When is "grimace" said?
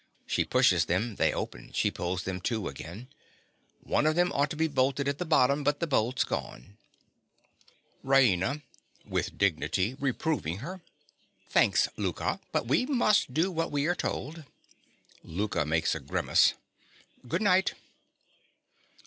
15.99-16.55